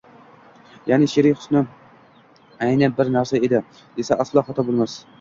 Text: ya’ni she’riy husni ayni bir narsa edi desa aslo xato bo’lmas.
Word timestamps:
ya’ni 0.91 1.09
she’riy 1.11 1.35
husni 1.35 1.63
ayni 2.71 2.93
bir 3.01 3.15
narsa 3.19 3.45
edi 3.51 3.63
desa 4.01 4.23
aslo 4.27 4.49
xato 4.51 4.71
bo’lmas. 4.73 5.03